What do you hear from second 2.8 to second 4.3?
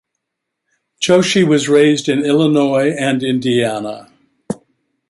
and Indiana.